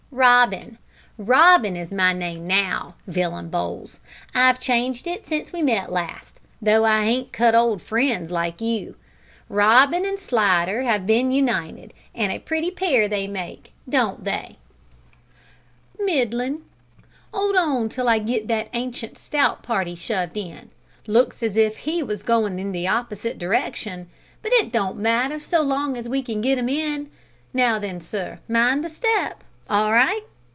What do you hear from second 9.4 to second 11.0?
Robin an' Slidder